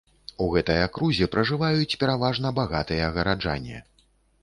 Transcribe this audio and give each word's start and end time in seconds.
У 0.45 0.45
гэтай 0.55 0.79
акрузе 0.85 1.27
пражываюць 1.35 1.99
пераважна 2.07 2.55
багатыя 2.63 3.15
гараджане. 3.19 3.89